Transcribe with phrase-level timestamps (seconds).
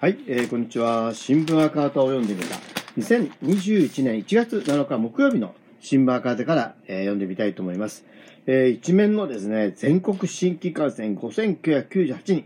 [0.00, 1.12] はい、えー、こんにちは。
[1.12, 2.54] 新聞赤旗を読んでみた。
[2.98, 8.04] 2021年1月7日木曜日の新聞赤旗から、えー、読んでみたいと思います。
[8.46, 12.44] えー、一面のですね、全国新規感染5998人、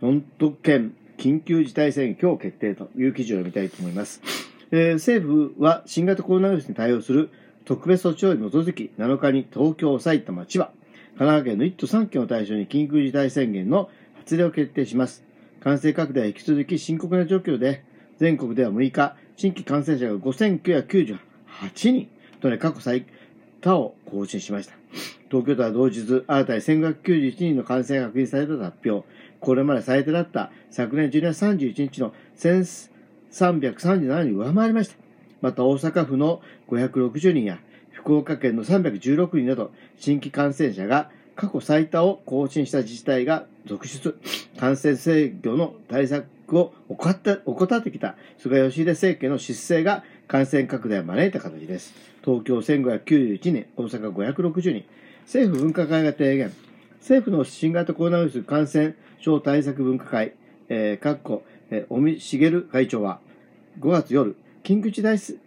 [0.00, 4.22] 4都県緊急事態宣言今日決定という記事を読みたいと思います。
[4.70, 7.30] えー、政府は新型コロナウイルスに対応する
[7.64, 15.31] 特別措置を除き、7日に東京、埼玉、千葉、神奈川県の1都3県を対象に緊急事態宣言の発令を決定します。
[15.62, 17.84] 感染拡大は引き続き深刻な状況で、
[18.18, 21.18] 全国では6日、新規感染者が5998
[21.72, 22.08] 人
[22.40, 23.06] とね、過去最
[23.60, 24.74] 多を更新しました。
[25.30, 29.06] 東京都は同日、新たに1591人の感染が確認されたと発表。
[29.38, 34.96] これまで最多だった昨年12月31日の1337人を上回りました。
[35.42, 37.60] また大阪府の560人や
[37.92, 44.18] 福岡県の316人など新規感染者が過去最多を更新した自治体が続出。
[44.58, 51.94] 感染制御の対策を怠ってきた菅義偉政権の失勢が感染拡大を招いた形です。
[52.24, 54.84] 東京1591人、大阪560人。
[55.24, 56.52] 政府分科会が提言。
[57.00, 60.34] 政府の新型コロナウイルス感染症対策分科会、
[60.68, 63.18] えー、かっこ、えー、尾身茂会長は
[63.80, 65.38] 5月夜、緊急事態宣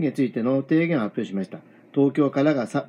[0.00, 1.58] についての提言を発表しました。
[1.92, 2.86] 東京からが埼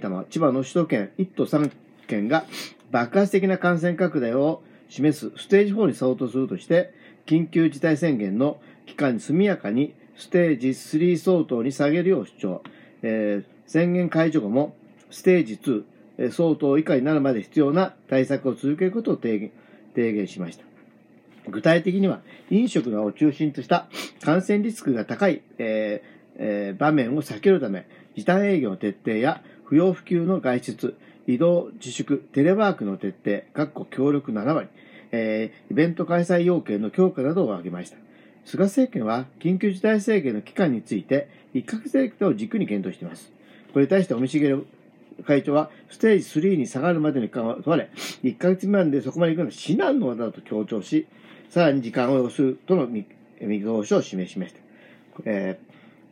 [0.00, 1.70] 玉、千葉の首都圏1都3
[2.06, 2.44] 県が
[2.90, 6.94] 爆発的な感染拡大を示すステージ4に相当するとして、
[7.26, 12.62] 緊急事態宣言の期間に速やかにステージ3相当に下げるよう主張。
[13.02, 14.74] えー、宣言解除後も
[15.10, 19.50] ステージ2相当以下になるまで必要な対策を続けることを提言
[19.94, 20.64] 提言しました。
[21.48, 22.20] 具体的には、
[22.50, 23.88] 飲食を中心とした
[24.20, 30.96] 感染リスクが高い、えーえー、場面を避けるため、時短営業の徹底や不要不急の外出、
[31.26, 34.68] 移動自粛、テレワークの徹底、各個協力7割、
[35.12, 37.96] えー、イベント開催要件の強化などを挙げました。
[38.44, 43.32] 菅政権は緊急事態宣言の期間について1ヶ月程度を軸に検討しています。
[43.72, 44.64] これに対して尾身茂
[45.26, 47.90] 会長はステージ3に下がるまでに問われ、
[48.22, 51.06] 1ヶ月未満でそこまで行くのは至難の技だと強調し、
[51.50, 53.04] さらに時間を要するとの見
[53.62, 54.60] 通しを示しました。
[55.24, 55.58] え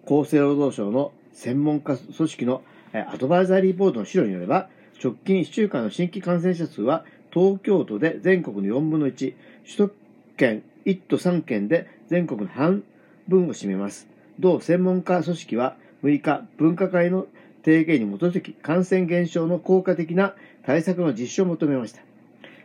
[0.06, 4.68] ー、厚生労働省の専門家組織のアドバイザリーボードの資料によれば、
[5.02, 9.34] 直近1週間の新規感染者数は東京都で全国の4分の1、
[9.64, 9.94] 首都
[10.36, 12.82] 圏1都3県で全国の半
[13.28, 14.06] 分を占めます。
[14.38, 17.26] 同専門家組織は6日、分科会の
[17.64, 20.34] 提言に基づき感染減少の効果的な
[20.64, 22.02] 対策の実施を求めました。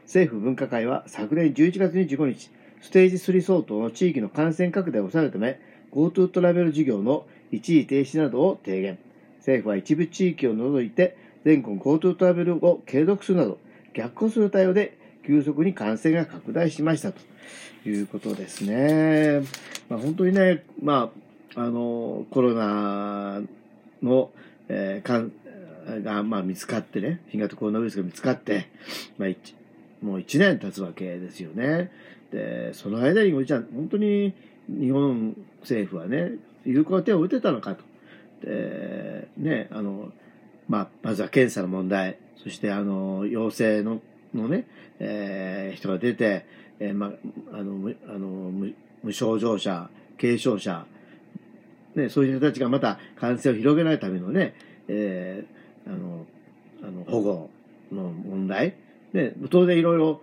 [0.04, 2.50] 政府分科会は昨年11月25日、
[2.82, 5.60] ステージ3相当の地域の感染拡大を抑えるため、
[5.92, 8.98] GoTo トラベル事業の一時停止などを提言。
[9.38, 13.60] 政府は一部地域を除いて全国 GoTo トラベルを継続するなど、
[13.94, 17.20] 逆行する対応で急速に感染が拡大しましたと
[17.86, 19.42] いうことですね。
[19.90, 21.12] まあ、本当にね、ま
[21.56, 23.42] あ、あの、コロナ
[24.02, 24.32] の、
[24.68, 25.32] えー、かん
[26.04, 28.68] が、まあ、見つかってね、新型コロナウイルスが見つかって、
[29.18, 29.30] まあ、
[30.06, 31.92] もう1年経つわけですよね。
[32.32, 34.34] で、その間に、じゃあ、本当に
[34.68, 36.34] 日本政府はね、
[36.66, 37.84] 有効な手を打てたのかと。
[38.46, 40.12] で、ね、あの、
[40.70, 44.02] まあ、まずは検査の問題、そしてあの、陽性の
[44.34, 44.68] のね、
[45.00, 46.46] えー、人が出て、
[46.80, 47.08] えー、ま
[47.52, 50.86] あ、の、あの無無症状者、軽症者、
[51.96, 54.54] ね、そういう人たちがまた感染を広げないためのね、
[54.88, 56.26] えー、あの、
[56.84, 57.50] あの保護
[57.92, 58.76] の問題、
[59.14, 60.22] ね、当然いろいろ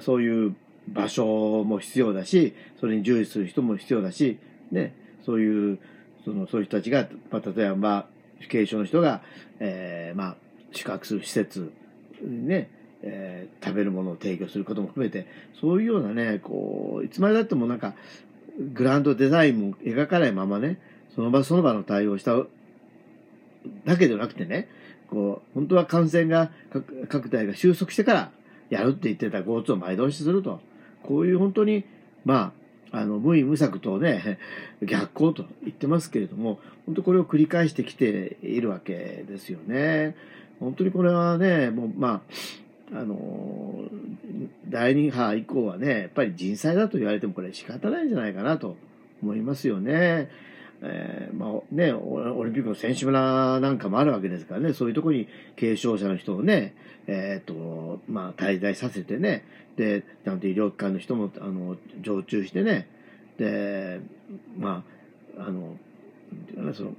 [0.00, 0.54] そういう
[0.88, 4.38] 場所も必要だし、それに従事する人も必要だし、
[4.70, 5.78] ね、そういう、
[6.24, 8.06] その、そういう人たちが、まあ、例えば、
[8.48, 9.22] 軽症の人が、
[9.58, 10.36] えー、まあ、
[10.72, 11.72] 宿泊する施設
[12.22, 12.70] にね、
[13.02, 15.26] えー、食べるものを提供することも含めて、
[15.60, 17.94] そういうようなね、こう、いつまでだってもなんか、
[18.74, 20.78] グランドデザインも描かないままね、
[21.14, 22.36] その場その場の対応した
[23.84, 24.68] だけではなくてね、
[25.08, 26.50] こう、本当は感染が、
[27.08, 28.30] 拡大が収束してから
[28.68, 30.60] やるって言ってた GoTo を前倒しすると。
[31.02, 31.84] こういう本当に、
[32.24, 32.59] まあ、
[32.92, 34.38] あの、無為無策とね、
[34.82, 40.16] 逆行と言ってますけれども、本当これを繰り返してきているわけですよね。
[40.58, 42.22] 本当にこれはね、もう、ま
[42.92, 43.84] あ、あの、
[44.68, 48.76] 第2波以降はね、やっぱり人災だと言われてもこれ仕方ないんじゃないかなと
[49.22, 50.28] 思いますよね。
[50.82, 55.28] えー、まあね、オリンピックの選手村なんかもあるわけですからね、そういうところに
[55.58, 56.74] 軽症者の人をね、
[57.06, 59.44] えっ、と、まあ滞在させてね、
[59.76, 62.88] で、ちゃんと医療機関の人も、あの、常駐してね、
[63.38, 64.00] で、
[64.58, 64.84] ま
[65.38, 65.76] あ、あの、
[66.74, 66.92] その、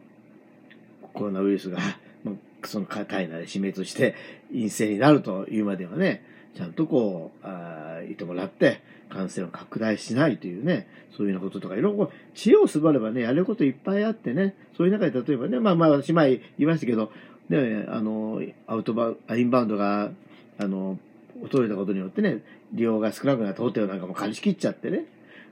[1.13, 1.77] コロナウイルスが、
[2.23, 4.15] まあ、その体内で死滅して
[4.51, 6.23] 陰性になるというまではね、
[6.55, 7.70] ちゃんとこう、あ
[8.09, 17.11] いてもらって、感染を拡大しないというね、そういうようなこととか、いろいろ知恵を絞ればね、やれることいっぱいあってね、そういう中で例えばね、まあまあ私前言いましたけど、
[17.49, 20.11] ね、あの、アウトバインバウンドが、
[20.57, 20.97] あの、
[21.43, 22.41] 衰えたことによってね、
[22.73, 25.05] 利用が少なくなったホテルなんかも貸し切っちゃってね、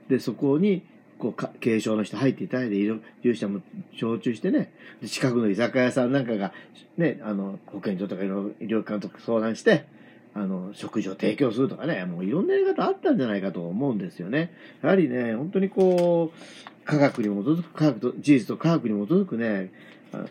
[0.08, 0.82] で、そこに、
[1.18, 3.60] こう、軽症の人入っていただいて、医療従事者も
[3.98, 4.72] 常駐してね、
[5.06, 6.52] 近くの居酒屋さんなんかが、
[6.96, 9.84] ね、あの、保健所とか医療機関とか相談して、
[10.34, 14.52] あの、食事を提供するとかね、もういろんなやり方あったんじゃないかと思うんですよね。
[14.82, 19.72] やはりね、本当にこう、科学に基づく、科学と、事実と科学に基づくね、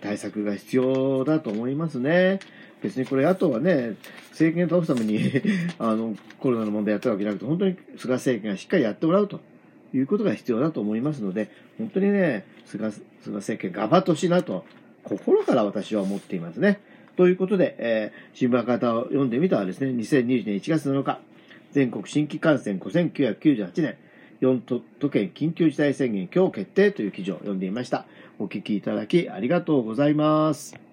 [0.02, 2.40] 対策が必要だと思いますね。
[2.82, 3.96] 別にこれ、あとはね、
[4.32, 5.20] 政権を倒すために
[5.80, 9.42] あの、コロナの問題やったわけじゃなくて、本当に菅政権がしっかりやってもらうと
[9.94, 14.66] いうことが必要だと思いますので、本当にね、菅、菅政権頑張ってほしいなと、
[15.04, 16.80] 心から私は思っていますね。
[17.20, 21.20] ということで、えー、新聞方を読んでみたらですね、2020年1月7日、
[21.74, 23.98] 全国新規感染5998年、
[24.40, 28.06] 4都都県緊急事態宣言今日決定という記事を読んでいました。
[28.40, 30.89] お聞きいただきありがとうございます。